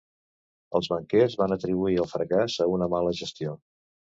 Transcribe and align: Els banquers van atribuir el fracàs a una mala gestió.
Els 0.79 0.87
banquers 0.93 1.35
van 1.43 1.53
atribuir 1.57 1.99
el 2.05 2.09
fracàs 2.17 2.59
a 2.67 2.71
una 2.79 2.89
mala 2.95 3.17
gestió. 3.21 3.55